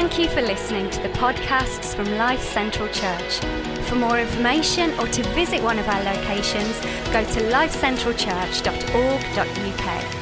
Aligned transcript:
Thank 0.00 0.16
you 0.16 0.28
for 0.28 0.42
listening 0.42 0.90
to 0.90 1.02
the 1.02 1.08
podcasts 1.08 1.92
from 1.92 2.08
Life 2.16 2.40
Central 2.40 2.86
Church. 2.90 3.40
For 3.88 3.96
more 3.96 4.20
information 4.20 4.96
or 5.00 5.08
to 5.08 5.24
visit 5.30 5.60
one 5.60 5.76
of 5.76 5.88
our 5.88 6.00
locations, 6.04 6.78
go 7.10 7.24
to 7.24 7.40
lifecentralchurch.org.uk. 7.50 10.17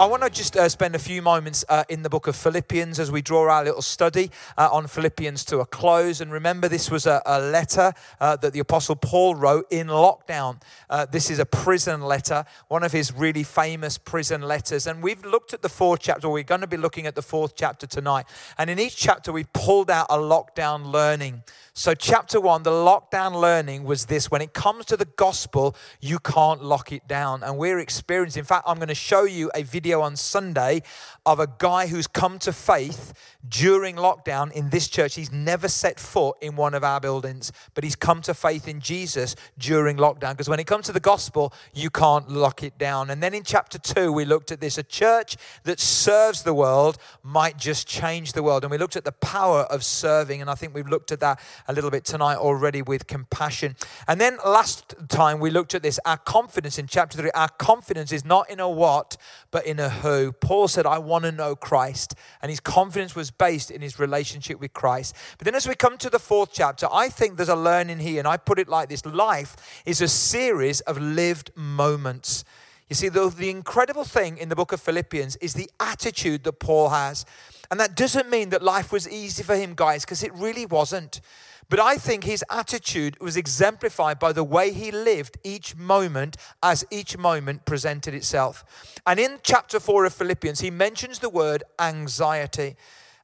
I 0.00 0.06
want 0.06 0.22
to 0.22 0.30
just 0.30 0.56
uh, 0.56 0.66
spend 0.70 0.94
a 0.94 0.98
few 0.98 1.20
moments 1.20 1.62
uh, 1.68 1.84
in 1.90 2.00
the 2.02 2.08
book 2.08 2.26
of 2.26 2.34
Philippians 2.34 2.98
as 2.98 3.10
we 3.10 3.20
draw 3.20 3.50
our 3.50 3.62
little 3.62 3.82
study 3.82 4.30
uh, 4.56 4.70
on 4.72 4.86
Philippians 4.86 5.44
to 5.44 5.58
a 5.58 5.66
close. 5.66 6.22
And 6.22 6.32
remember, 6.32 6.68
this 6.68 6.90
was 6.90 7.04
a, 7.04 7.20
a 7.26 7.38
letter 7.38 7.92
uh, 8.18 8.36
that 8.36 8.54
the 8.54 8.60
Apostle 8.60 8.96
Paul 8.96 9.34
wrote 9.34 9.66
in 9.70 9.88
lockdown. 9.88 10.62
Uh, 10.88 11.04
this 11.04 11.28
is 11.30 11.38
a 11.38 11.44
prison 11.44 12.00
letter, 12.00 12.46
one 12.68 12.82
of 12.82 12.92
his 12.92 13.12
really 13.12 13.42
famous 13.42 13.98
prison 13.98 14.40
letters. 14.40 14.86
And 14.86 15.02
we've 15.02 15.22
looked 15.22 15.52
at 15.52 15.60
the 15.60 15.68
fourth 15.68 16.00
chapter, 16.00 16.30
we're 16.30 16.44
going 16.44 16.62
to 16.62 16.66
be 16.66 16.78
looking 16.78 17.06
at 17.06 17.14
the 17.14 17.20
fourth 17.20 17.54
chapter 17.54 17.86
tonight. 17.86 18.24
And 18.56 18.70
in 18.70 18.78
each 18.78 18.96
chapter, 18.96 19.32
we 19.32 19.44
pulled 19.52 19.90
out 19.90 20.06
a 20.08 20.16
lockdown 20.16 20.90
learning. 20.90 21.42
So, 21.72 21.94
chapter 21.94 22.40
one, 22.40 22.62
the 22.62 22.70
lockdown 22.70 23.40
learning 23.40 23.84
was 23.84 24.06
this 24.06 24.30
when 24.30 24.42
it 24.42 24.52
comes 24.52 24.84
to 24.86 24.96
the 24.96 25.04
gospel, 25.04 25.74
you 26.00 26.18
can't 26.18 26.62
lock 26.62 26.92
it 26.92 27.06
down. 27.06 27.42
And 27.42 27.56
we're 27.56 27.78
experiencing, 27.78 28.40
in 28.40 28.44
fact, 28.44 28.64
I'm 28.66 28.76
going 28.76 28.88
to 28.88 28.94
show 28.94 29.24
you 29.24 29.50
a 29.54 29.62
video 29.62 29.89
on 29.98 30.16
Sunday 30.16 30.82
of 31.26 31.40
a 31.40 31.48
guy 31.58 31.86
who's 31.86 32.06
come 32.06 32.38
to 32.38 32.52
faith 32.52 33.12
during 33.48 33.96
lockdown 33.96 34.52
in 34.52 34.70
this 34.70 34.88
church. 34.88 35.14
He's 35.14 35.32
never 35.32 35.68
set 35.68 35.98
foot 35.98 36.36
in 36.40 36.56
one 36.56 36.74
of 36.74 36.84
our 36.84 37.00
buildings, 37.00 37.52
but 37.74 37.84
he's 37.84 37.96
come 37.96 38.20
to 38.22 38.34
faith 38.34 38.68
in 38.68 38.80
Jesus 38.80 39.36
during 39.58 39.96
lockdown. 39.96 40.32
Because 40.32 40.48
when 40.48 40.60
it 40.60 40.66
comes 40.66 40.86
to 40.86 40.92
the 40.92 41.00
gospel, 41.00 41.52
you 41.74 41.90
can't 41.90 42.28
lock 42.30 42.62
it 42.62 42.78
down. 42.78 43.10
And 43.10 43.22
then 43.22 43.34
in 43.34 43.42
chapter 43.42 43.78
two, 43.78 44.12
we 44.12 44.24
looked 44.24 44.52
at 44.52 44.60
this 44.60 44.78
a 44.78 44.82
church 44.82 45.36
that 45.64 45.80
serves 45.80 46.42
the 46.42 46.54
world 46.54 46.98
might 47.22 47.56
just 47.56 47.86
change 47.86 48.32
the 48.32 48.42
world. 48.42 48.64
And 48.64 48.70
we 48.70 48.78
looked 48.78 48.96
at 48.96 49.04
the 49.04 49.12
power 49.12 49.60
of 49.62 49.84
serving. 49.84 50.40
And 50.40 50.50
I 50.50 50.54
think 50.54 50.74
we've 50.74 50.88
looked 50.88 51.12
at 51.12 51.20
that 51.20 51.40
a 51.68 51.72
little 51.72 51.90
bit 51.90 52.04
tonight 52.04 52.36
already 52.36 52.82
with 52.82 53.06
compassion. 53.06 53.76
And 54.08 54.20
then 54.20 54.38
last 54.44 54.94
time 55.08 55.40
we 55.40 55.50
looked 55.50 55.74
at 55.74 55.82
this 55.82 55.98
our 56.04 56.18
confidence 56.18 56.78
in 56.78 56.86
chapter 56.86 57.18
three. 57.18 57.30
Our 57.32 57.48
confidence 57.48 58.12
is 58.12 58.24
not 58.24 58.50
in 58.50 58.60
a 58.60 58.68
what, 58.68 59.16
but 59.50 59.66
in 59.70 59.80
a 59.80 59.88
who. 59.88 60.32
Paul 60.32 60.68
said, 60.68 60.84
I 60.84 60.98
want 60.98 61.24
to 61.24 61.32
know 61.32 61.56
Christ. 61.56 62.14
And 62.42 62.50
his 62.50 62.60
confidence 62.60 63.14
was 63.14 63.30
based 63.30 63.70
in 63.70 63.80
his 63.80 63.98
relationship 63.98 64.60
with 64.60 64.72
Christ. 64.72 65.14
But 65.38 65.46
then 65.46 65.54
as 65.54 65.66
we 65.66 65.74
come 65.74 65.96
to 65.98 66.10
the 66.10 66.18
fourth 66.18 66.50
chapter, 66.52 66.86
I 66.92 67.08
think 67.08 67.36
there's 67.36 67.48
a 67.48 67.56
learning 67.56 68.00
here. 68.00 68.18
And 68.18 68.28
I 68.28 68.36
put 68.36 68.58
it 68.58 68.68
like 68.68 68.88
this 68.88 69.06
life 69.06 69.82
is 69.86 70.00
a 70.00 70.08
series 70.08 70.80
of 70.82 70.98
lived 70.98 71.52
moments. 71.54 72.44
You 72.88 72.96
see, 72.96 73.08
the, 73.08 73.30
the 73.30 73.50
incredible 73.50 74.04
thing 74.04 74.36
in 74.36 74.48
the 74.48 74.56
book 74.56 74.72
of 74.72 74.80
Philippians 74.80 75.36
is 75.36 75.54
the 75.54 75.70
attitude 75.78 76.42
that 76.44 76.58
Paul 76.58 76.88
has. 76.88 77.24
And 77.70 77.78
that 77.78 77.94
doesn't 77.96 78.28
mean 78.28 78.50
that 78.50 78.62
life 78.62 78.92
was 78.92 79.08
easy 79.08 79.42
for 79.42 79.54
him, 79.56 79.74
guys, 79.74 80.04
because 80.04 80.22
it 80.22 80.34
really 80.34 80.66
wasn't. 80.66 81.20
But 81.68 81.78
I 81.78 81.98
think 81.98 82.24
his 82.24 82.44
attitude 82.50 83.20
was 83.20 83.36
exemplified 83.36 84.18
by 84.18 84.32
the 84.32 84.42
way 84.42 84.72
he 84.72 84.90
lived 84.90 85.38
each 85.44 85.76
moment 85.76 86.36
as 86.64 86.84
each 86.90 87.16
moment 87.16 87.64
presented 87.64 88.12
itself. 88.12 88.98
And 89.06 89.20
in 89.20 89.38
chapter 89.44 89.78
4 89.78 90.06
of 90.06 90.12
Philippians, 90.12 90.58
he 90.58 90.70
mentions 90.72 91.20
the 91.20 91.28
word 91.28 91.62
anxiety. 91.78 92.74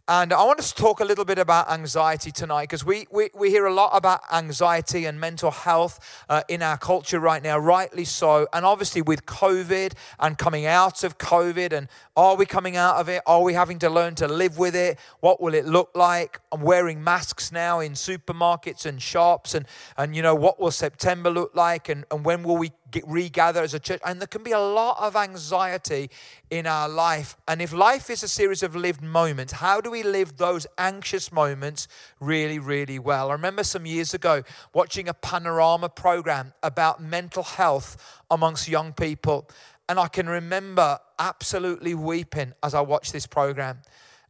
And 0.09 0.33
I 0.33 0.45
want 0.45 0.61
us 0.61 0.71
to 0.71 0.81
talk 0.81 1.01
a 1.01 1.05
little 1.05 1.25
bit 1.25 1.37
about 1.37 1.69
anxiety 1.69 2.31
tonight 2.31 2.65
because 2.65 2.85
we, 2.85 3.09
we, 3.11 3.29
we 3.35 3.51
hear 3.51 3.67
a 3.67 3.75
lot 3.75 3.91
about 3.93 4.21
anxiety 4.33 5.05
and 5.05 5.19
mental 5.19 5.51
health 5.51 5.99
uh, 6.29 6.43
in 6.49 6.63
our 6.63 6.79
culture 6.79 7.19
right 7.19 7.43
now, 7.43 7.59
rightly 7.59 8.05
so. 8.05 8.47
And 8.53 8.65
obviously, 8.65 9.03
with 9.03 9.27
COVID 9.27 9.95
and 10.21 10.39
coming 10.39 10.65
out 10.65 11.03
of 11.03 11.19
COVID, 11.19 11.73
and 11.73 11.89
are 12.17 12.37
we 12.37 12.47
coming 12.47 12.77
out 12.77 12.99
of 12.99 13.09
it? 13.09 13.21
Are 13.27 13.43
we 13.43 13.55
having 13.55 13.81
to 13.81 13.91
learn 13.91 14.15
to 14.17 14.29
live 14.29 14.59
with 14.59 14.77
it? 14.77 14.97
What 15.19 15.41
will 15.41 15.55
it 15.55 15.67
look 15.67 15.91
like? 15.97 16.41
I'm 16.53 16.61
wearing 16.61 17.03
masks 17.03 17.51
now 17.51 17.81
in 17.81 17.95
supermarkets 17.95 18.87
and 18.87 19.03
shops, 19.03 19.55
and, 19.55 19.67
and 19.97 20.15
you 20.15 20.23
know, 20.23 20.37
what 20.37 20.61
will 20.61 20.71
September 20.71 21.31
look 21.31 21.57
like? 21.57 21.89
And, 21.89 22.05
and 22.13 22.25
when 22.25 22.45
will 22.45 22.59
we 22.59 22.71
get, 22.91 23.07
regather 23.07 23.63
as 23.63 23.75
a 23.75 23.81
church. 23.81 24.01
And 24.05 24.21
there 24.21 24.27
can 24.27 24.43
be 24.43 24.53
a 24.53 24.61
lot 24.61 24.97
of 25.01 25.17
anxiety 25.17 26.11
in 26.51 26.67
our 26.67 26.89
life. 26.89 27.37
And 27.49 27.61
if 27.61 27.73
life 27.73 28.11
is 28.11 28.23
a 28.23 28.29
series 28.29 28.63
of 28.63 28.77
lived 28.77 29.03
moments, 29.03 29.55
how 29.55 29.81
do 29.81 29.91
we 29.91 30.03
live 30.03 30.37
those 30.37 30.67
anxious 30.79 31.33
moments 31.33 31.89
really, 32.21 32.59
really 32.59 32.99
well? 32.99 33.31
I 33.31 33.33
remember 33.33 33.65
some 33.65 33.87
years 33.87 34.15
ago 34.15 34.43
watching 34.73 35.09
a 35.09 35.15
panorama 35.15 35.89
program 35.89 36.53
about 36.63 37.03
mental 37.03 37.43
health 37.43 38.23
amongst 38.31 38.69
young 38.69 38.93
people. 38.93 39.49
And 39.89 40.01
I 40.01 40.09
can 40.09 40.29
remember 40.29 40.99
absolutely 41.19 41.95
weeping 41.95 42.53
as 42.63 42.75
I 42.75 42.81
watched 42.81 43.13
this 43.13 43.27
program. 43.27 43.81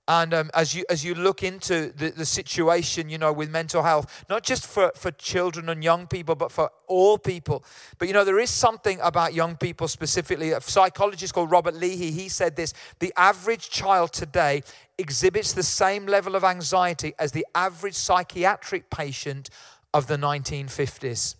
And 0.09 0.33
um, 0.33 0.51
as 0.55 0.73
you 0.73 0.85
as 0.89 1.05
you 1.05 1.17
look 1.17 1.43
into 1.43 1.93
the, 1.97 2.11
the 2.11 2.25
situation, 2.25 3.09
you 3.09 3.19
know, 3.19 3.33
with 3.33 3.51
mental 3.51 3.83
health, 3.83 4.25
not 4.31 4.45
just 4.45 4.65
for, 4.65 4.93
for 4.95 5.11
children 5.11 5.69
and 5.69 5.83
young 5.83 6.07
people, 6.07 6.37
but 6.37 6.53
for 6.53 6.71
all 6.87 7.19
people. 7.19 7.65
But 7.99 8.07
you 8.07 8.15
know, 8.15 8.25
there 8.25 8.39
is 8.39 8.51
something 8.51 9.01
about 9.03 9.35
young 9.35 9.57
people 9.57 9.89
specifically. 9.89 10.53
A 10.53 10.61
psychologist 10.61 11.35
called 11.35 11.51
Robert 11.51 11.75
Leahy, 11.75 12.13
he 12.13 12.29
said 12.29 12.55
this: 12.55 12.73
the 13.01 13.13
average 13.17 13.69
child 13.69 14.13
today 14.13 14.63
exhibits 14.97 15.53
the 15.53 15.65
same 15.65 16.07
level 16.07 16.37
of 16.37 16.45
anxiety 16.45 17.13
as 17.19 17.33
the 17.33 17.45
average 17.55 17.95
psychiatric 17.95 18.91
patient 18.91 19.51
of 19.93 20.07
the 20.07 20.17
1950s. 20.17 21.35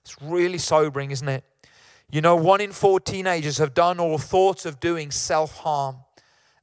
It's 0.00 0.22
really 0.22 0.58
sobering, 0.58 1.10
isn't 1.10 1.28
it? 1.28 1.44
You 2.10 2.20
know, 2.20 2.36
one 2.36 2.60
in 2.60 2.72
four 2.72 3.00
teenagers 3.00 3.58
have 3.58 3.74
done 3.74 3.98
or 3.98 4.18
thought 4.18 4.64
of 4.64 4.80
doing 4.80 5.10
self 5.10 5.58
harm. 5.58 5.96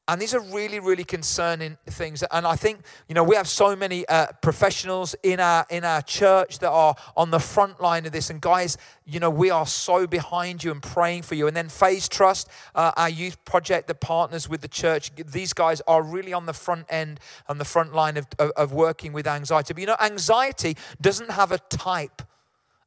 And 0.09 0.21
these 0.21 0.33
are 0.33 0.41
really, 0.41 0.81
really 0.81 1.05
concerning 1.05 1.77
things. 1.85 2.23
And 2.29 2.45
I 2.45 2.57
think, 2.57 2.79
you 3.07 3.15
know, 3.15 3.23
we 3.23 3.37
have 3.37 3.47
so 3.47 3.73
many 3.73 4.05
uh, 4.07 4.27
professionals 4.41 5.15
in 5.23 5.39
our 5.39 5.65
in 5.69 5.85
our 5.85 6.01
church 6.01 6.59
that 6.59 6.71
are 6.71 6.93
on 7.15 7.31
the 7.31 7.39
front 7.39 7.79
line 7.79 8.05
of 8.05 8.11
this. 8.11 8.29
And 8.29 8.41
guys, 8.41 8.77
you 9.05 9.21
know, 9.21 9.29
we 9.29 9.49
are 9.49 9.65
so 9.65 10.05
behind 10.05 10.61
you 10.61 10.71
and 10.71 10.83
praying 10.83 11.21
for 11.21 11.35
you. 11.35 11.47
And 11.47 11.55
then 11.55 11.69
Phase 11.69 12.09
Trust, 12.09 12.49
uh, 12.75 12.91
our 12.97 13.09
youth 13.09 13.43
project 13.45 13.87
that 13.87 14.01
partners 14.01 14.49
with 14.49 14.59
the 14.59 14.67
church, 14.67 15.09
these 15.15 15.53
guys 15.53 15.81
are 15.87 16.03
really 16.03 16.33
on 16.33 16.47
the 16.47 16.53
front 16.53 16.85
end, 16.89 17.21
on 17.47 17.57
the 17.57 17.65
front 17.65 17.93
line 17.93 18.17
of, 18.17 18.27
of, 18.39 18.51
of 18.57 18.73
working 18.73 19.13
with 19.13 19.25
anxiety. 19.25 19.73
But 19.73 19.79
you 19.79 19.87
know, 19.87 19.97
anxiety 20.01 20.75
doesn't 20.99 21.31
have 21.31 21.53
a 21.53 21.59
type. 21.69 22.21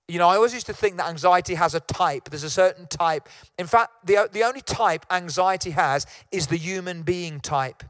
You 0.09 0.21
know, 0.21 0.29
I 0.29 0.37
always 0.37 0.55
used 0.55 0.67
to 0.67 0.73
think 0.73 0.99
that 0.99 1.09
anxiety 1.09 1.55
has 1.55 1.75
a 1.75 1.81
type. 1.81 2.31
There's 2.31 2.45
a 2.45 2.51
certain 2.51 2.87
type. 2.87 3.29
In 3.59 3.67
fact, 3.67 4.07
the, 4.07 4.29
the 4.33 4.45
only 4.45 4.61
type 4.61 5.05
anxiety 5.11 5.71
has 5.71 6.07
is 6.31 6.47
the 6.47 6.57
human 6.57 7.03
being 7.03 7.41
type. 7.41 7.83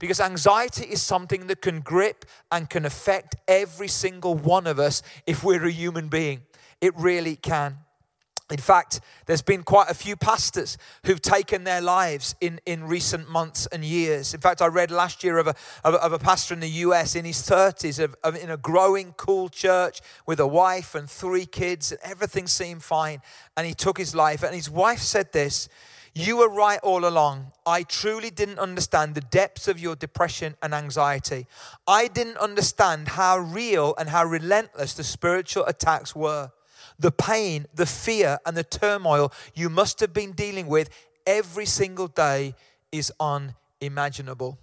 Because 0.00 0.18
anxiety 0.18 0.84
is 0.84 1.00
something 1.00 1.46
that 1.46 1.62
can 1.62 1.80
grip 1.80 2.24
and 2.50 2.68
can 2.68 2.84
affect 2.84 3.36
every 3.46 3.86
single 3.86 4.34
one 4.34 4.66
of 4.66 4.80
us 4.80 5.02
if 5.24 5.44
we're 5.44 5.64
a 5.64 5.70
human 5.70 6.08
being. 6.08 6.42
It 6.80 6.96
really 6.96 7.36
can. 7.36 7.78
In 8.52 8.58
fact, 8.58 9.00
there's 9.24 9.40
been 9.40 9.62
quite 9.62 9.88
a 9.88 9.94
few 9.94 10.14
pastors 10.14 10.76
who've 11.06 11.22
taken 11.22 11.64
their 11.64 11.80
lives 11.80 12.34
in, 12.38 12.60
in 12.66 12.84
recent 12.84 13.26
months 13.30 13.66
and 13.72 13.82
years. 13.82 14.34
In 14.34 14.42
fact, 14.42 14.60
I 14.60 14.66
read 14.66 14.90
last 14.90 15.24
year 15.24 15.38
of 15.38 15.46
a, 15.46 15.54
of 15.84 15.94
a, 15.94 15.96
of 16.04 16.12
a 16.12 16.18
pastor 16.18 16.52
in 16.52 16.60
the 16.60 16.68
US 16.68 17.14
in 17.14 17.24
his 17.24 17.38
30s, 17.38 17.98
of, 17.98 18.14
of, 18.22 18.36
in 18.36 18.50
a 18.50 18.58
growing, 18.58 19.14
cool 19.14 19.48
church 19.48 20.02
with 20.26 20.38
a 20.38 20.46
wife 20.46 20.94
and 20.94 21.08
three 21.08 21.46
kids, 21.46 21.92
and 21.92 22.00
everything 22.04 22.46
seemed 22.46 22.82
fine. 22.82 23.22
And 23.56 23.66
he 23.66 23.72
took 23.72 23.96
his 23.96 24.14
life. 24.14 24.42
And 24.42 24.54
his 24.54 24.68
wife 24.68 25.00
said 25.00 25.32
this 25.32 25.70
You 26.12 26.36
were 26.36 26.50
right 26.50 26.80
all 26.82 27.06
along. 27.06 27.52
I 27.64 27.84
truly 27.84 28.28
didn't 28.28 28.58
understand 28.58 29.14
the 29.14 29.22
depths 29.22 29.66
of 29.66 29.80
your 29.80 29.96
depression 29.96 30.56
and 30.62 30.74
anxiety. 30.74 31.46
I 31.86 32.06
didn't 32.06 32.36
understand 32.36 33.08
how 33.08 33.38
real 33.38 33.94
and 33.96 34.10
how 34.10 34.26
relentless 34.26 34.92
the 34.92 35.04
spiritual 35.04 35.64
attacks 35.64 36.14
were 36.14 36.50
the 37.02 37.10
pain, 37.10 37.66
the 37.74 37.84
fear, 37.84 38.38
and 38.46 38.56
the 38.56 38.64
turmoil 38.64 39.32
you 39.54 39.68
must 39.68 40.00
have 40.00 40.12
been 40.14 40.32
dealing 40.32 40.68
with 40.68 40.88
every 41.26 41.66
single 41.66 42.08
day 42.08 42.54
is 42.90 43.12
unimaginable. 43.20 44.58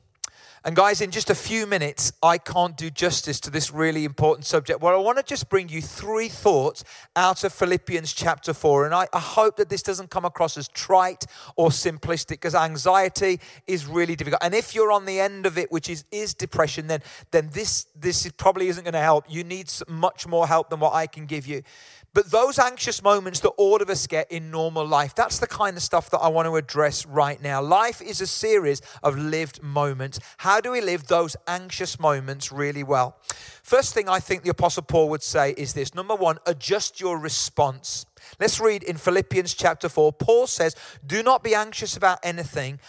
And, 0.65 0.75
guys, 0.75 1.01
in 1.01 1.11
just 1.11 1.29
a 1.29 1.35
few 1.35 1.65
minutes, 1.65 2.11
I 2.21 2.37
can't 2.37 2.75
do 2.75 2.89
justice 2.89 3.39
to 3.41 3.49
this 3.49 3.71
really 3.71 4.03
important 4.03 4.45
subject. 4.45 4.81
Well, 4.81 4.93
I 4.93 4.97
want 4.97 5.17
to 5.17 5.23
just 5.23 5.49
bring 5.49 5.69
you 5.69 5.81
three 5.81 6.27
thoughts 6.27 6.83
out 7.15 7.43
of 7.43 7.53
Philippians 7.53 8.11
chapter 8.13 8.53
4. 8.53 8.85
And 8.85 8.93
I, 8.93 9.07
I 9.13 9.19
hope 9.19 9.57
that 9.57 9.69
this 9.69 9.81
doesn't 9.81 10.09
come 10.09 10.25
across 10.25 10.57
as 10.57 10.67
trite 10.67 11.25
or 11.55 11.69
simplistic 11.69 12.29
because 12.29 12.55
anxiety 12.55 13.39
is 13.67 13.85
really 13.85 14.15
difficult. 14.15 14.43
And 14.43 14.53
if 14.53 14.75
you're 14.75 14.91
on 14.91 15.05
the 15.05 15.19
end 15.19 15.45
of 15.45 15.57
it, 15.57 15.71
which 15.71 15.89
is, 15.89 16.03
is 16.11 16.33
depression, 16.33 16.87
then, 16.87 17.01
then 17.31 17.49
this, 17.53 17.87
this 17.95 18.25
is, 18.25 18.31
probably 18.33 18.67
isn't 18.67 18.83
going 18.83 18.93
to 18.93 18.99
help. 18.99 19.25
You 19.29 19.43
need 19.43 19.71
much 19.87 20.27
more 20.27 20.47
help 20.47 20.69
than 20.69 20.79
what 20.79 20.93
I 20.93 21.07
can 21.07 21.25
give 21.25 21.47
you. 21.47 21.63
But 22.13 22.31
those 22.31 22.57
anxious 22.57 23.03
moments 23.03 23.39
that 23.41 23.49
all 23.49 23.81
of 23.81 23.89
us 23.89 24.07
get 24.07 24.31
in 24.31 24.49
normal 24.49 24.85
life, 24.85 25.13
that's 25.13 25.37
the 25.37 25.47
kind 25.47 25.77
of 25.77 25.83
stuff 25.83 26.09
that 26.09 26.17
I 26.17 26.27
want 26.27 26.47
to 26.47 26.55
address 26.55 27.05
right 27.05 27.39
now. 27.39 27.61
Life 27.61 28.01
is 28.01 28.19
a 28.19 28.27
series 28.27 28.81
of 29.03 29.15
lived 29.17 29.61
moments. 29.61 30.19
How 30.37 30.48
do 30.59 30.71
we 30.71 30.81
live 30.81 31.07
those 31.07 31.35
anxious 31.47 31.99
moments 31.99 32.51
really 32.51 32.83
well? 32.83 33.17
First 33.63 33.93
thing 33.93 34.09
I 34.09 34.19
think 34.19 34.43
the 34.43 34.49
Apostle 34.49 34.83
Paul 34.83 35.09
would 35.09 35.23
say 35.23 35.53
is 35.57 35.73
this 35.73 35.93
number 35.93 36.15
one, 36.15 36.39
adjust 36.45 36.99
your 36.99 37.19
response. 37.19 38.05
Let's 38.39 38.59
read 38.59 38.83
in 38.83 38.97
Philippians 38.97 39.53
chapter 39.53 39.87
4. 39.87 40.13
Paul 40.13 40.47
says, 40.47 40.75
Do 41.05 41.21
not 41.23 41.43
be 41.43 41.53
anxious 41.53 41.95
about 41.95 42.19
anything 42.23 42.79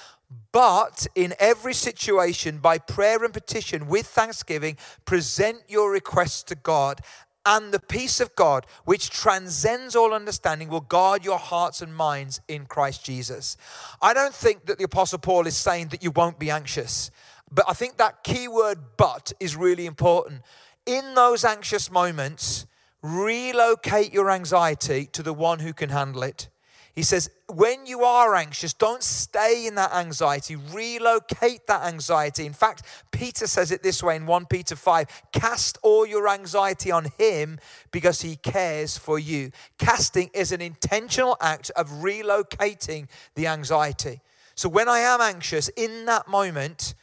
But 0.52 1.06
in 1.14 1.34
every 1.38 1.74
situation, 1.74 2.58
by 2.58 2.78
prayer 2.78 3.24
and 3.24 3.32
petition 3.32 3.86
with 3.86 4.06
thanksgiving, 4.06 4.76
present 5.04 5.62
your 5.68 5.90
requests 5.90 6.42
to 6.44 6.54
God. 6.54 7.00
And 7.46 7.72
the 7.72 7.80
peace 7.80 8.20
of 8.20 8.36
God, 8.36 8.66
which 8.84 9.10
transcends 9.10 9.96
all 9.96 10.12
understanding, 10.12 10.68
will 10.68 10.82
guard 10.82 11.24
your 11.24 11.38
hearts 11.38 11.80
and 11.80 11.94
minds 11.94 12.40
in 12.48 12.66
Christ 12.66 13.04
Jesus. 13.04 13.56
I 14.02 14.12
don't 14.12 14.34
think 14.34 14.66
that 14.66 14.78
the 14.78 14.84
Apostle 14.84 15.18
Paul 15.18 15.46
is 15.46 15.56
saying 15.56 15.88
that 15.88 16.02
you 16.02 16.10
won't 16.10 16.38
be 16.38 16.50
anxious, 16.50 17.10
but 17.50 17.64
I 17.68 17.72
think 17.72 17.96
that 17.96 18.22
key 18.22 18.48
word 18.48 18.78
but 18.96 19.32
is 19.40 19.56
really 19.56 19.86
important. 19.86 20.42
In 20.86 21.14
those 21.14 21.44
anxious 21.44 21.90
moments, 21.90 22.66
relocate 23.02 24.12
your 24.12 24.30
anxiety 24.30 25.06
to 25.12 25.22
the 25.22 25.32
one 25.32 25.58
who 25.58 25.72
can 25.72 25.90
handle 25.90 26.22
it. 26.22 26.48
He 26.94 27.02
says, 27.04 27.30
when 27.48 27.86
you 27.86 28.02
are 28.02 28.34
anxious, 28.34 28.72
don't 28.72 29.02
stay 29.02 29.66
in 29.66 29.76
that 29.76 29.92
anxiety. 29.92 30.56
Relocate 30.56 31.66
that 31.68 31.84
anxiety. 31.84 32.46
In 32.46 32.52
fact, 32.52 32.82
Peter 33.12 33.46
says 33.46 33.70
it 33.70 33.82
this 33.82 34.02
way 34.02 34.16
in 34.16 34.26
1 34.26 34.46
Peter 34.46 34.74
5 34.74 35.06
cast 35.32 35.78
all 35.82 36.04
your 36.04 36.28
anxiety 36.28 36.90
on 36.90 37.06
him 37.16 37.58
because 37.92 38.22
he 38.22 38.36
cares 38.36 38.98
for 38.98 39.18
you. 39.18 39.50
Casting 39.78 40.30
is 40.34 40.52
an 40.52 40.60
intentional 40.60 41.36
act 41.40 41.70
of 41.76 41.88
relocating 41.88 43.08
the 43.34 43.46
anxiety. 43.46 44.20
So 44.56 44.68
when 44.68 44.88
I 44.88 44.98
am 44.98 45.20
anxious 45.20 45.68
in 45.68 46.06
that 46.06 46.28
moment, 46.28 46.94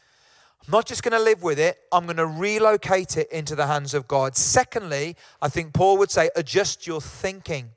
I'm 0.68 0.72
not 0.72 0.86
just 0.86 1.02
going 1.02 1.14
to 1.14 1.24
live 1.24 1.44
with 1.44 1.60
it, 1.60 1.80
I'm 1.94 2.04
going 2.04 2.18
to 2.18 2.26
relocate 2.26 3.16
it 3.16 3.32
into 3.32 3.56
the 3.56 3.68
hands 3.68 3.94
of 3.94 4.06
God. 4.06 4.36
Secondly, 4.36 5.16
I 5.42 5.48
think 5.48 5.72
Paul 5.72 5.98
would 6.00 6.12
say, 6.12 6.30
adjust 6.36 6.86
your 6.86 7.00
thinking. 7.00 7.70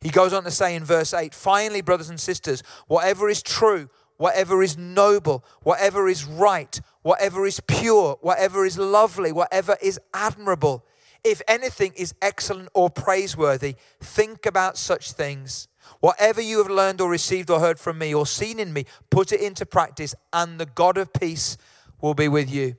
He 0.00 0.08
goes 0.08 0.32
on 0.32 0.44
to 0.44 0.50
say 0.50 0.74
in 0.74 0.82
verse 0.82 1.12
8 1.12 1.34
finally, 1.34 1.82
brothers 1.82 2.08
and 2.08 2.18
sisters, 2.18 2.62
whatever 2.86 3.28
is 3.28 3.42
true, 3.42 3.90
whatever 4.16 4.62
is 4.62 4.78
noble, 4.78 5.44
whatever 5.64 6.08
is 6.08 6.24
right, 6.24 6.80
whatever 7.02 7.44
is 7.44 7.60
pure, 7.60 8.16
whatever 8.22 8.64
is 8.64 8.78
lovely, 8.78 9.32
whatever 9.32 9.76
is 9.82 10.00
admirable, 10.14 10.86
if 11.22 11.42
anything 11.46 11.92
is 11.94 12.14
excellent 12.22 12.70
or 12.72 12.88
praiseworthy, 12.88 13.76
think 14.00 14.46
about 14.46 14.78
such 14.78 15.12
things. 15.12 15.68
Whatever 16.00 16.40
you 16.40 16.56
have 16.56 16.70
learned 16.70 17.02
or 17.02 17.10
received 17.10 17.50
or 17.50 17.60
heard 17.60 17.78
from 17.78 17.98
me 17.98 18.14
or 18.14 18.24
seen 18.24 18.58
in 18.58 18.72
me, 18.72 18.86
put 19.10 19.30
it 19.30 19.42
into 19.42 19.66
practice, 19.66 20.14
and 20.32 20.58
the 20.58 20.64
God 20.64 20.96
of 20.96 21.12
peace 21.12 21.58
will 22.00 22.14
be 22.14 22.28
with 22.28 22.50
you. 22.50 22.76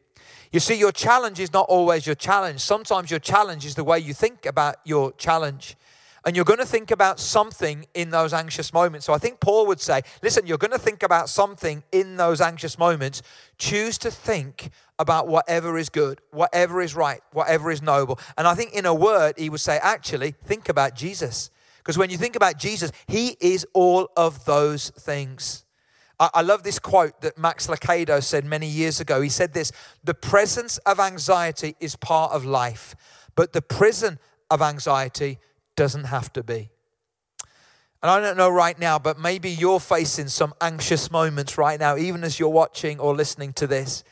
You 0.52 0.60
see, 0.60 0.76
your 0.76 0.92
challenge 0.92 1.40
is 1.40 1.54
not 1.54 1.68
always 1.70 2.06
your 2.06 2.16
challenge. 2.16 2.60
Sometimes 2.60 3.10
your 3.10 3.20
challenge 3.20 3.66
is 3.66 3.76
the 3.76 3.84
way 3.84 4.00
you 4.00 4.14
think 4.14 4.46
about 4.46 4.76
your 4.84 5.14
challenge. 5.14 5.78
And 6.24 6.36
you're 6.36 6.46
going 6.46 6.60
to 6.60 6.66
think 6.66 6.92
about 6.92 7.20
something 7.20 7.88
in 7.96 8.12
those 8.12 8.32
anxious 8.32 8.74
moments. 8.74 9.08
So 9.08 9.14
I 9.14 9.18
think 9.18 9.40
Paul 9.40 9.66
would 9.68 9.80
say, 9.80 10.02
listen, 10.22 10.46
you're 10.46 10.60
going 10.60 10.72
to 10.72 10.78
think 10.78 11.02
about 11.02 11.30
something 11.30 11.84
in 11.92 12.18
those 12.18 12.42
anxious 12.42 12.78
moments. 12.78 13.24
Choose 13.58 13.98
to 14.00 14.12
think 14.12 14.70
about 15.00 15.28
whatever 15.28 15.80
is 15.80 15.90
good, 15.90 16.22
whatever 16.30 16.80
is 16.80 16.96
right, 16.96 17.22
whatever 17.32 17.72
is 17.72 17.82
noble. 17.82 18.20
And 18.38 18.48
I 18.48 18.54
think 18.54 18.74
in 18.74 18.86
a 18.86 18.94
word, 18.94 19.34
he 19.38 19.50
would 19.50 19.62
say, 19.62 19.80
actually, 19.82 20.36
think 20.46 20.70
about 20.70 20.96
Jesus. 20.96 21.50
Because 21.80 21.98
when 21.98 22.12
you 22.12 22.18
think 22.18 22.36
about 22.36 22.60
Jesus, 22.60 22.92
he 23.08 23.36
is 23.40 23.66
all 23.74 24.12
of 24.16 24.46
those 24.46 24.92
things. 24.92 25.66
I 26.34 26.42
love 26.42 26.62
this 26.62 26.78
quote 26.78 27.22
that 27.22 27.38
Max 27.38 27.66
Lucado 27.66 28.22
said 28.22 28.46
many 28.46 28.68
years 28.68 29.00
ago. 29.00 29.22
He 29.22 29.30
said 29.30 29.54
this 29.54 29.72
The 30.04 30.14
presence 30.14 30.78
of 30.80 31.00
anxiety 31.00 31.76
is 31.80 31.96
part 31.96 32.32
of 32.32 32.46
life, 32.46 32.96
but 33.36 33.54
the 33.54 33.62
prison 33.62 34.20
of 34.50 34.62
anxiety 34.62 35.40
doesn't 35.76 36.04
have 36.06 36.32
to 36.34 36.44
be. 36.44 36.70
And 38.04 38.10
I 38.10 38.20
don't 38.20 38.38
know 38.38 38.50
right 38.50 38.78
now, 38.78 39.00
but 39.00 39.20
maybe 39.20 39.50
you're 39.50 39.80
facing 39.80 40.28
some 40.28 40.54
anxious 40.60 41.12
moments 41.12 41.58
right 41.58 41.80
now, 41.80 41.98
even 41.98 42.24
as 42.24 42.40
you're 42.40 42.50
watching 42.50 43.00
or 43.00 43.16
listening 43.16 43.54
to 43.54 43.68
this. 43.68 44.04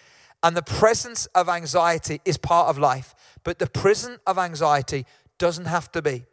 And 0.41 0.55
the 0.55 0.61
presence 0.61 1.25
of 1.27 1.49
anxiety 1.49 2.21
is 2.23 2.37
part 2.37 2.69
of 2.69 2.77
life, 2.77 3.13
but 3.43 3.59
the 3.59 3.67
prison 3.67 4.17
of 4.25 4.37
anxiety 4.37 5.05
doesn't 5.37 5.65
have 5.65 5.91
to 5.91 6.01
be. 6.01 6.25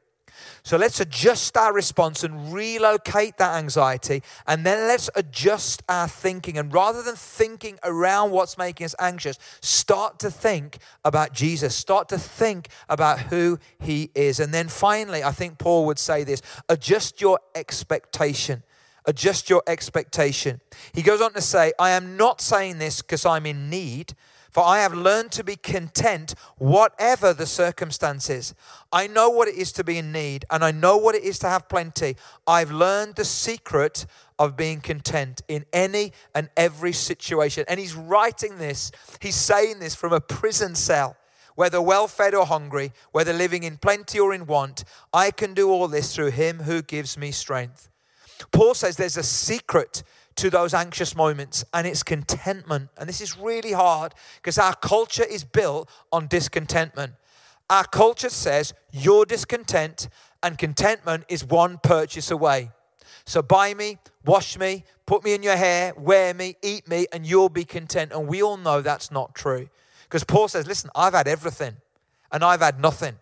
So 0.63 0.77
let's 0.77 1.01
adjust 1.01 1.57
our 1.57 1.73
response 1.73 2.25
and 2.25 2.53
relocate 2.53 3.39
that 3.39 3.57
anxiety. 3.57 4.23
And 4.47 4.65
then 4.65 4.89
let's 4.89 5.11
adjust 5.15 5.83
our 5.89 6.09
thinking. 6.09 6.59
And 6.59 6.73
rather 6.73 7.03
than 7.03 7.17
thinking 7.17 7.79
around 7.83 8.31
what's 8.31 8.59
making 8.59 8.85
us 8.85 8.95
anxious, 8.99 9.39
start 9.61 10.19
to 10.21 10.31
think 10.31 10.79
about 11.05 11.33
Jesus. 11.33 11.75
Start 11.75 12.09
to 12.11 12.19
think 12.19 12.69
about 12.89 13.21
who 13.21 13.59
he 13.79 14.11
is. 14.15 14.41
And 14.41 14.53
then 14.53 14.69
finally, 14.69 15.23
I 15.23 15.33
think 15.33 15.59
Paul 15.59 15.87
would 15.87 15.99
say 15.99 16.25
this 16.25 16.43
adjust 16.69 17.21
your 17.21 17.41
expectation 17.55 18.63
adjust 19.07 19.49
your 19.49 19.63
expectation. 19.67 20.61
He 20.93 21.03
goes 21.03 21.21
on 21.21 21.33
to 21.35 21.41
say, 21.41 21.73
I 21.79 21.91
am 21.91 22.17
not 22.17 22.41
saying 22.41 22.79
this 22.79 23.03
because 23.03 23.25
I'm 23.25 23.47
in 23.47 23.71
need, 23.71 24.15
for 24.51 24.65
I 24.65 24.81
have 24.81 24.95
learned 24.95 25.33
to 25.33 25.45
be 25.45 25.57
content, 25.57 26.35
whatever 26.59 27.33
the 27.33 27.47
circumstances. 27.47 28.55
I 28.93 29.07
know 29.07 29.31
what 29.31 29.49
it 29.49 29.55
is 29.55 29.73
to 29.73 29.85
be 29.85 29.99
in 29.99 30.13
need, 30.13 30.45
and 30.51 30.65
I 30.65 30.71
know 30.71 30.97
what 30.97 31.15
it 31.15 31.23
is 31.23 31.39
to 31.41 31.49
have 31.49 31.69
plenty. 31.69 32.17
I've 32.47 32.71
learned 32.71 33.17
the 33.17 33.25
secret 33.25 34.07
of 34.39 34.57
being 34.57 34.81
content 34.81 35.43
in 35.49 35.65
any 35.73 36.13
and 36.35 36.51
every 36.57 36.93
situation. 36.93 37.65
And 37.69 37.81
he's 37.81 37.95
writing 37.95 38.59
this, 38.59 38.93
he's 39.21 39.37
saying 39.37 39.79
this 39.79 39.95
from 39.95 40.13
a 40.13 40.21
prison 40.21 40.75
cell 40.75 41.17
whether 41.57 41.81
well 41.83 42.07
fed 42.07 42.35
or 42.35 42.47
hungry, 42.47 42.93
whether 43.11 43.33
living 43.33 43.65
in 43.65 43.79
plenty 43.79 44.21
or 44.21 44.33
in 44.33 44.47
want, 44.47 44.85
I 45.13 45.31
can 45.31 45.55
do 45.55 45.71
all 45.71 45.89
this 45.89 46.15
through 46.15 46.31
him 46.31 46.61
who 46.61 46.83
gives 46.83 47.19
me 47.19 47.33
strength. 47.33 47.89
Paul 48.53 48.75
says 48.75 48.97
there's 48.97 49.17
a 49.17 49.23
secret 49.23 50.03
to 50.37 50.51
those 50.51 50.75
anxious 50.75 51.17
moments, 51.17 51.65
and 51.73 51.87
it's 51.87 52.03
contentment. 52.03 52.91
And 52.99 53.09
this 53.09 53.21
is 53.21 53.37
really 53.39 53.73
hard 53.73 54.15
because 54.37 54.59
our 54.59 54.75
culture 54.75 55.25
is 55.25 55.45
built 55.45 55.89
on 56.13 56.27
discontentment. 56.27 57.15
Our 57.69 57.85
culture 57.85 58.29
says 58.29 58.75
you're 58.93 59.25
discontent, 59.25 60.09
and 60.43 60.57
contentment 60.57 61.25
is 61.29 61.45
one 61.45 61.79
purchase 61.83 62.31
away. 62.31 62.71
So 63.25 63.43
buy 63.43 63.75
me, 63.75 63.99
wash 64.25 64.57
me, 64.57 64.85
put 65.05 65.25
me 65.25 65.35
in 65.35 65.43
your 65.43 65.57
hair, 65.57 65.93
wear 65.97 66.33
me, 66.33 66.57
eat 66.63 66.87
me, 66.87 67.07
and 67.13 67.27
you'll 67.27 67.49
be 67.49 67.65
content. 67.65 68.13
And 68.13 68.29
we 68.29 68.43
all 68.43 68.57
know 68.57 68.83
that's 68.83 69.11
not 69.11 69.35
true. 69.35 69.69
Because 70.05 70.23
Paul 70.23 70.47
says, 70.47 70.67
listen, 70.67 70.91
I've 70.95 71.15
had 71.15 71.27
everything 71.27 71.77
and 72.31 72.45
I've 72.45 72.61
had 72.61 72.79
nothing. 72.81 73.17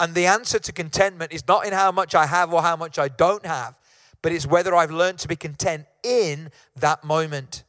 And 0.00 0.14
the 0.14 0.26
answer 0.26 0.58
to 0.58 0.72
contentment 0.72 1.32
is 1.32 1.46
not 1.46 1.66
in 1.66 1.72
how 1.72 1.92
much 1.92 2.16
I 2.16 2.26
have 2.26 2.52
or 2.52 2.62
how 2.62 2.74
much 2.74 2.98
I 2.98 3.06
don't 3.06 3.46
have, 3.46 3.78
but 4.24 4.32
it's 4.32 4.46
whether 4.46 4.74
I've 4.74 4.90
learned 4.90 5.18
to 5.18 5.28
be 5.28 5.36
content 5.36 5.84
in 6.02 6.50
that 6.76 7.04
moment. 7.04 7.62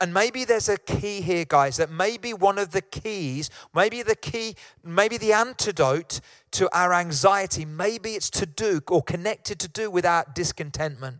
And, 0.00 0.14
maybe 0.14 0.44
there's 0.44 0.68
a 0.68 0.78
key 0.78 1.20
here, 1.20 1.44
guys, 1.44 1.76
that 1.78 1.90
maybe 1.90 2.32
one 2.32 2.56
of 2.56 2.70
the 2.70 2.80
keys, 2.80 3.50
maybe 3.74 4.02
the 4.04 4.14
key, 4.14 4.54
maybe 4.84 5.18
the 5.18 5.32
antidote 5.32 6.20
to 6.52 6.72
our 6.72 6.94
anxiety, 6.94 7.64
maybe 7.64 8.10
it's 8.10 8.30
to 8.30 8.46
do 8.46 8.80
or 8.88 9.02
connected 9.02 9.58
to 9.58 9.68
do 9.68 9.90
with 9.90 10.06
our 10.06 10.24
discontentment. 10.36 11.18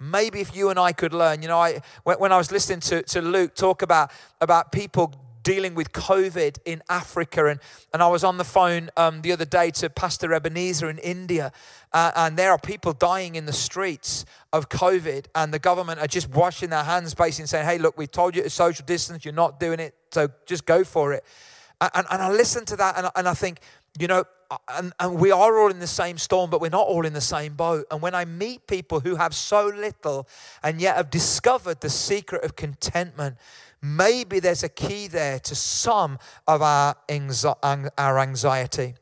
Maybe 0.00 0.40
if 0.40 0.56
you 0.56 0.70
and 0.70 0.78
I 0.78 0.92
could 0.92 1.12
learn, 1.12 1.42
you 1.42 1.48
know, 1.48 1.58
I 1.58 1.82
when 2.04 2.32
I 2.32 2.38
was 2.38 2.50
listening 2.50 2.80
to, 2.80 3.02
to 3.02 3.20
Luke 3.20 3.54
talk 3.54 3.82
about, 3.82 4.10
about 4.40 4.72
people 4.72 5.12
dealing 5.44 5.76
with 5.76 5.92
COVID 5.92 6.58
in 6.64 6.82
Africa. 6.88 7.46
And, 7.46 7.60
and 7.92 8.02
I 8.02 8.08
was 8.08 8.24
on 8.24 8.36
the 8.38 8.44
phone 8.44 8.90
um, 8.96 9.22
the 9.22 9.30
other 9.30 9.44
day 9.44 9.70
to 9.70 9.88
Pastor 9.88 10.34
Ebenezer 10.34 10.90
in 10.90 10.98
India, 10.98 11.52
uh, 11.92 12.10
and 12.16 12.36
there 12.36 12.50
are 12.50 12.58
people 12.58 12.92
dying 12.92 13.36
in 13.36 13.46
the 13.46 13.52
streets 13.52 14.24
of 14.52 14.68
COVID, 14.68 15.26
and 15.36 15.54
the 15.54 15.60
government 15.60 16.00
are 16.00 16.08
just 16.08 16.28
washing 16.30 16.70
their 16.70 16.82
hands, 16.82 17.14
basically 17.14 17.46
saying, 17.46 17.66
hey, 17.66 17.78
look, 17.78 17.96
we 17.96 18.08
told 18.08 18.34
you 18.34 18.42
to 18.42 18.50
social 18.50 18.84
distance, 18.84 19.24
you're 19.24 19.32
not 19.34 19.60
doing 19.60 19.78
it, 19.78 19.94
so 20.10 20.28
just 20.46 20.66
go 20.66 20.82
for 20.82 21.12
it. 21.12 21.24
And, 21.80 22.06
and 22.10 22.22
I 22.22 22.30
listen 22.32 22.64
to 22.66 22.76
that, 22.76 22.98
and, 22.98 23.10
and 23.14 23.28
I 23.28 23.34
think, 23.34 23.60
you 23.98 24.08
know, 24.08 24.24
and, 24.68 24.92
and 25.00 25.18
we 25.18 25.30
are 25.30 25.58
all 25.58 25.70
in 25.70 25.78
the 25.78 25.86
same 25.86 26.18
storm, 26.18 26.50
but 26.50 26.60
we're 26.60 26.68
not 26.68 26.86
all 26.86 27.06
in 27.06 27.12
the 27.12 27.20
same 27.20 27.54
boat. 27.54 27.86
And 27.90 28.02
when 28.02 28.14
I 28.14 28.24
meet 28.24 28.66
people 28.66 29.00
who 29.00 29.16
have 29.16 29.34
so 29.34 29.66
little 29.66 30.28
and 30.62 30.80
yet 30.80 30.96
have 30.96 31.10
discovered 31.10 31.80
the 31.80 31.90
secret 31.90 32.44
of 32.44 32.54
contentment, 32.56 33.36
maybe 33.84 34.40
there's 34.40 34.62
a 34.62 34.68
key 34.68 35.06
there 35.08 35.38
to 35.40 35.54
some 35.54 36.18
of 36.48 36.62
our, 36.62 36.96
our 37.98 38.18
anxiety. 38.18 38.94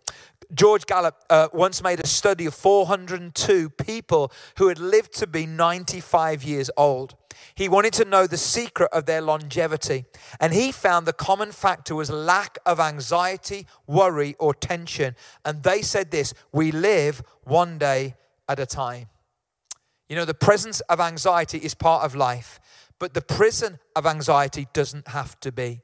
George 0.53 0.85
Gallup 0.87 1.17
uh, 1.31 1.49
once 1.53 1.83
made 1.83 2.01
a 2.01 2.07
study 2.07 2.45
of 2.45 2.55
402 2.55 3.71
people 3.71 4.33
who 4.59 4.69
had 4.69 4.79
lived 4.79 5.15
to 5.15 5.27
be 5.27 5.47
95 5.47 6.43
years 6.43 6.71
old. 6.77 7.15
He 7.55 7.69
wanted 7.69 7.95
to 7.95 8.05
know 8.05 8.27
the 8.27 8.37
secret 8.37 8.91
of 8.93 9.07
their 9.07 9.23
longevity. 9.23 10.05
And 10.41 10.53
he 10.53 10.73
found 10.73 11.07
the 11.07 11.15
common 11.15 11.53
factor 11.53 11.95
was 11.95 12.11
lack 12.11 12.59
of 12.67 12.81
anxiety, 12.81 13.67
worry, 13.87 14.35
or 14.39 14.53
tension. 14.53 15.17
And 15.45 15.63
they 15.63 15.81
said 15.81 16.11
this 16.11 16.35
we 16.53 16.71
live 16.71 17.23
one 17.45 17.79
day 17.79 18.17
at 18.49 18.59
a 18.59 18.67
time. 18.67 19.07
You 20.09 20.17
know, 20.17 20.25
the 20.27 20.35
presence 20.35 20.81
of 20.81 21.01
anxiety 21.01 21.59
is 21.59 21.73
part 21.73 22.05
of 22.05 22.15
life 22.15 22.61
but 23.03 23.15
the 23.15 23.21
prison 23.21 23.81
of 23.97 24.07
anxiety 24.07 24.69
doesn't 24.73 25.09
have 25.09 25.39
to 25.41 25.51
be. 25.51 25.81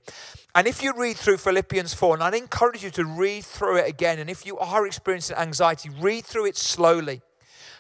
And 0.55 0.69
if 0.69 0.85
you 0.85 0.93
read 0.97 1.17
through 1.17 1.39
Philippians 1.39 1.93
4, 1.93 2.15
and 2.15 2.23
I'd 2.23 2.35
encourage 2.35 2.85
you 2.85 2.91
to 2.91 3.05
read 3.05 3.45
through 3.45 3.79
it 3.79 3.89
again, 3.89 4.21
and 4.21 4.31
if 4.31 4.47
you 4.47 4.57
are 4.59 4.87
experiencing 4.87 5.37
anxiety, 5.37 5.91
read 5.91 6.25
through 6.25 6.47
it 6.47 6.57
slowly. 6.57 7.23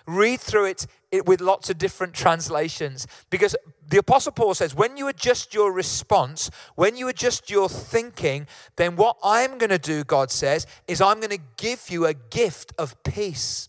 read 0.08 0.40
through 0.40 0.64
it, 0.64 0.86
it 1.12 1.26
with 1.26 1.40
lots 1.40 1.70
of 1.70 1.78
different 1.78 2.14
translations 2.14 3.06
because 3.30 3.54
the 3.86 3.98
Apostle 3.98 4.32
Paul 4.32 4.54
says, 4.54 4.74
when 4.74 4.96
you 4.96 5.08
adjust 5.08 5.54
your 5.54 5.72
response, 5.72 6.50
when 6.74 6.96
you 6.96 7.08
adjust 7.08 7.50
your 7.50 7.68
thinking, 7.68 8.46
then 8.76 8.96
what 8.96 9.16
I'm 9.22 9.58
going 9.58 9.70
to 9.70 9.78
do, 9.78 10.02
God 10.04 10.30
says, 10.30 10.66
is 10.88 11.00
I'm 11.00 11.20
going 11.20 11.30
to 11.30 11.42
give 11.56 11.90
you 11.90 12.06
a 12.06 12.14
gift 12.14 12.72
of 12.78 13.00
peace. 13.02 13.68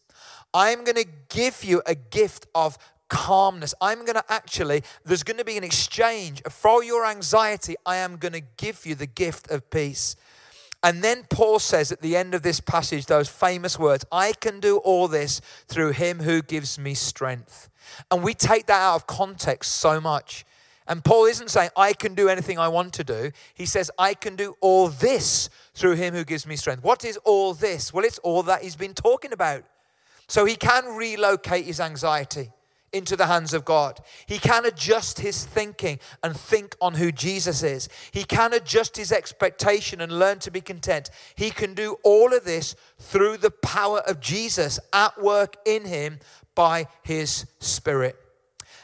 I'm 0.54 0.84
going 0.84 0.96
to 0.96 1.08
give 1.30 1.64
you 1.64 1.82
a 1.86 1.94
gift 1.94 2.48
of 2.56 2.78
calmness. 3.10 3.74
I'm 3.82 4.06
going 4.06 4.16
to 4.16 4.24
actually, 4.30 4.84
there's 5.04 5.24
going 5.24 5.38
to 5.38 5.46
be 5.46 5.58
an 5.58 5.64
exchange. 5.64 6.42
For 6.50 6.84
your 6.84 7.06
anxiety, 7.06 7.76
I 7.86 7.98
am 7.98 8.18
going 8.18 8.34
to 8.34 8.44
give 8.58 8.86
you 8.86 8.96
the 8.96 9.08
gift 9.08 9.52
of 9.52 9.70
peace. 9.70 10.16
And 10.82 11.04
then 11.04 11.26
Paul 11.30 11.60
says 11.60 11.92
at 11.92 12.02
the 12.02 12.16
end 12.16 12.34
of 12.34 12.42
this 12.42 12.62
passage 12.62 13.06
those 13.06 13.28
famous 13.28 13.78
words 13.78 14.06
I 14.12 14.32
can 14.32 14.62
do 14.62 14.78
all 14.78 15.10
this 15.10 15.42
through 15.68 15.92
him 15.92 16.20
who 16.20 16.42
gives 16.42 16.80
me 16.80 16.94
strength. 16.94 17.70
And 18.10 18.24
we 18.24 18.34
take 18.34 18.68
that 18.68 18.80
out 18.80 18.96
of 18.96 19.08
context 19.08 19.74
so 19.74 20.00
much. 20.00 20.46
And 20.88 21.04
Paul 21.04 21.26
isn't 21.26 21.52
saying, 21.52 21.70
I 21.76 21.94
can 21.94 22.16
do 22.16 22.30
anything 22.30 22.58
I 22.58 22.68
want 22.68 22.94
to 22.94 23.04
do. 23.04 23.32
He 23.54 23.68
says, 23.68 23.92
I 24.00 24.16
can 24.16 24.36
do 24.36 24.56
all 24.60 24.88
this 24.88 25.50
through 25.76 25.96
him 25.96 26.16
who 26.16 26.24
gives 26.24 26.48
me 26.48 26.56
strength. 26.56 26.84
What 26.84 27.06
is 27.06 27.18
all 27.18 27.54
this? 27.54 27.94
Well, 27.94 28.06
it's 28.06 28.18
all 28.20 28.42
that 28.44 28.64
he's 28.64 28.76
been 28.76 28.96
talking 28.96 29.32
about. 29.32 29.64
So 30.28 30.46
he 30.46 30.56
can 30.56 30.96
relocate 30.96 31.66
his 31.66 31.80
anxiety 31.80 32.52
into 32.94 33.16
the 33.16 33.28
hands 33.28 33.54
of 33.54 33.66
God. 33.66 34.00
He 34.26 34.38
can 34.38 34.66
adjust 34.66 35.20
his 35.20 35.46
thinking 35.46 36.00
and 36.24 36.36
think 36.36 36.76
on 36.82 36.96
who 36.96 37.12
Jesus 37.12 37.64
is. 37.64 37.90
He 38.12 38.24
can 38.24 38.54
adjust 38.54 38.98
his 38.98 39.12
expectation 39.12 40.02
and 40.02 40.12
learn 40.12 40.40
to 40.40 40.52
be 40.52 40.62
content. 40.62 41.10
He 41.36 41.50
can 41.50 41.74
do 41.74 41.98
all 42.04 42.34
of 42.34 42.46
this 42.46 42.76
through 42.98 43.38
the 43.38 43.52
power 43.52 44.00
of 44.00 44.20
Jesus 44.20 44.80
at 44.94 45.22
work 45.22 45.56
in 45.66 45.86
him 45.86 46.20
by 46.56 46.88
his 47.04 47.46
Spirit. 47.60 48.16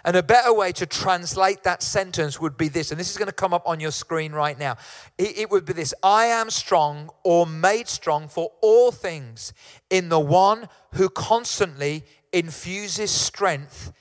And 0.05 0.15
a 0.15 0.21
better 0.21 0.53
way 0.53 0.71
to 0.73 0.85
translate 0.85 1.63
that 1.63 1.81
sentence 1.81 2.39
would 2.39 2.57
be 2.57 2.67
this, 2.67 2.91
and 2.91 2.99
this 2.99 3.09
is 3.09 3.17
going 3.17 3.25
to 3.25 3.33
come 3.33 3.55
up 3.55 3.67
on 3.67 3.79
your 3.79 3.89
screen 3.89 4.33
right 4.33 4.57
now. 4.57 4.77
It, 5.17 5.49
would 5.49 5.65
be 5.65 5.73
this 5.73 5.95
I 6.03 6.25
am 6.25 6.51
strong 6.51 7.09
or 7.23 7.47
made 7.47 7.87
strong 7.87 8.27
for 8.27 8.51
all 8.61 8.91
things 8.91 9.51
in 9.89 10.09
the 10.09 10.19
one 10.19 10.69
who 10.93 11.09
constantly 11.09 12.03
infuses 12.35 13.11
strength 13.11 13.93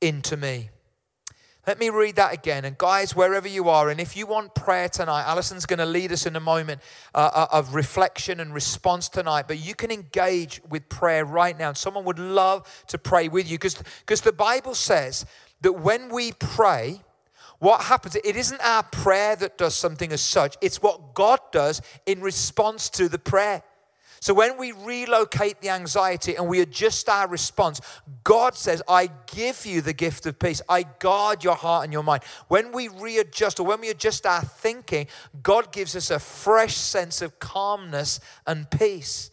into 0.00 0.36
me. 0.36 0.70
Let 1.66 1.78
me 1.78 1.90
read 1.90 2.16
that 2.16 2.32
again. 2.32 2.64
And 2.64 2.76
guys, 2.76 3.14
wherever 3.14 3.46
you 3.46 3.68
are, 3.68 3.90
and 3.90 4.00
if 4.00 4.16
you 4.16 4.26
want 4.26 4.54
prayer 4.56 4.88
tonight, 4.88 5.30
Alison's 5.30 5.66
going 5.66 5.78
to 5.78 5.86
lead 5.86 6.10
us 6.10 6.26
in 6.26 6.34
a 6.34 6.40
moment 6.40 6.80
uh, 7.14 7.30
uh, 7.32 7.46
of 7.52 7.74
reflection 7.74 8.40
and 8.40 8.52
response 8.52 9.08
tonight. 9.08 9.44
But 9.46 9.60
you 9.60 9.76
can 9.76 9.92
engage 9.92 10.60
with 10.70 10.88
prayer 10.88 11.24
right 11.24 11.56
now. 11.56 11.68
And 11.68 11.76
someone 11.76 12.04
would 12.06 12.18
love 12.18 12.66
to 12.88 12.98
pray 12.98 13.28
with 13.28 13.48
you 13.48 13.58
because 13.58 14.20
the 14.22 14.32
Bible 14.32 14.74
says 14.74 15.24
that 15.60 15.74
when 15.74 16.08
we 16.08 16.32
pray, 16.32 17.00
what 17.60 17.82
happens, 17.82 18.16
it 18.16 18.34
isn't 18.34 18.60
our 18.60 18.82
prayer 18.82 19.36
that 19.36 19.56
does 19.56 19.76
something 19.76 20.10
as 20.12 20.22
such, 20.22 20.56
it's 20.60 20.82
what 20.82 21.14
God 21.14 21.38
does 21.52 21.80
in 22.06 22.22
response 22.22 22.88
to 22.90 23.08
the 23.08 23.20
prayer. 23.20 23.62
So 24.22 24.34
when 24.34 24.56
we 24.56 24.70
relocate 24.70 25.60
the 25.60 25.70
anxiety 25.70 26.36
and 26.36 26.46
we 26.46 26.60
adjust 26.60 27.08
our 27.08 27.26
response, 27.26 27.80
God 28.22 28.54
says, 28.54 28.80
I 28.86 29.10
give 29.26 29.66
you 29.66 29.80
the 29.80 29.92
gift 29.92 30.26
of 30.26 30.38
peace. 30.38 30.62
I 30.68 30.84
guard 30.84 31.42
your 31.42 31.56
heart 31.56 31.82
and 31.82 31.92
your 31.92 32.04
mind. 32.04 32.22
When 32.46 32.70
we 32.70 32.86
readjust 32.86 33.58
or 33.58 33.66
when 33.66 33.80
we 33.80 33.90
adjust 33.90 34.24
our 34.24 34.42
thinking, 34.44 35.08
God 35.42 35.72
gives 35.72 35.96
us 35.96 36.12
a 36.12 36.20
fresh 36.20 36.76
sense 36.76 37.20
of 37.20 37.40
calmness 37.40 38.20
and 38.46 38.70
peace. 38.70 39.32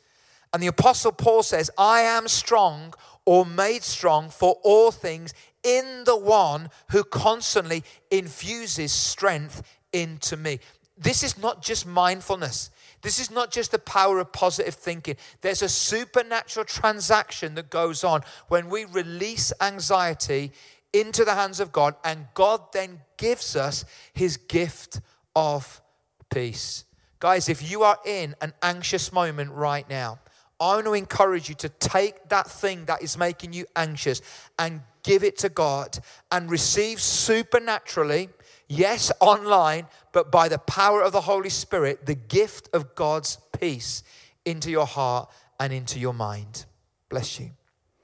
And 0.55 0.63
the 0.63 0.67
Apostle 0.67 1.11
Paul 1.11 1.43
says, 1.43 1.69
I 1.77 1.99
am 1.99 2.27
strong 2.27 2.95
or 3.25 3.45
made 3.45 3.83
strong 3.83 4.31
for 4.31 4.57
all 4.63 4.89
things 4.89 5.35
in 5.61 6.03
the 6.05 6.17
one 6.17 6.71
who 6.89 7.03
constantly 7.03 7.83
infuses 8.09 8.91
strength 8.91 9.61
into 9.93 10.35
me. 10.35 10.59
This 10.97 11.21
is 11.21 11.37
not 11.37 11.61
just 11.61 11.85
mindfulness. 11.85 12.71
This 13.01 13.19
is 13.19 13.31
not 13.31 13.51
just 13.51 13.71
the 13.71 13.79
power 13.79 14.19
of 14.19 14.31
positive 14.31 14.75
thinking. 14.75 15.15
There's 15.41 15.61
a 15.61 15.69
supernatural 15.69 16.65
transaction 16.65 17.55
that 17.55 17.69
goes 17.69 18.03
on 18.03 18.23
when 18.47 18.69
we 18.69 18.85
release 18.85 19.53
anxiety 19.61 20.51
into 20.91 21.23
the 21.23 21.35
hands 21.35 21.59
of 21.59 21.71
God, 21.71 21.95
and 22.03 22.27
God 22.33 22.61
then 22.73 23.01
gives 23.17 23.55
us 23.55 23.85
his 24.13 24.37
gift 24.37 25.01
of 25.35 25.81
peace. 26.29 26.85
Guys, 27.19 27.49
if 27.49 27.69
you 27.69 27.83
are 27.83 27.99
in 28.05 28.35
an 28.41 28.53
anxious 28.61 29.13
moment 29.13 29.51
right 29.51 29.87
now, 29.89 30.19
I 30.59 30.75
want 30.75 30.87
to 30.87 30.93
encourage 30.93 31.47
you 31.47 31.55
to 31.55 31.69
take 31.69 32.29
that 32.29 32.49
thing 32.49 32.85
that 32.85 33.01
is 33.01 33.17
making 33.17 33.53
you 33.53 33.65
anxious 33.75 34.21
and 34.57 34.81
give 35.03 35.23
it 35.23 35.37
to 35.39 35.49
God 35.49 35.97
and 36.31 36.51
receive 36.51 37.01
supernaturally 37.01 38.29
yes, 38.69 39.11
online, 39.19 39.87
but 40.13 40.31
by 40.31 40.47
the 40.47 40.59
power 40.59 41.01
of 41.01 41.11
the 41.11 41.21
Holy 41.21 41.49
Spirit, 41.49 42.05
the 42.05 42.15
gift 42.15 42.69
of 42.71 42.95
God's 42.95 43.37
peace 43.59 44.03
into 44.45 44.71
your 44.71 44.85
heart 44.85 45.29
and 45.59 45.73
into 45.73 45.99
your 45.99 46.13
mind. 46.13 46.65
Bless 47.09 47.39
you. 47.39 47.51